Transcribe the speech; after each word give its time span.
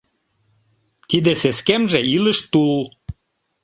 Тиде 1.09 1.31
сескемже— 1.41 1.99
илыш 2.15 2.39
тул. 2.51 2.81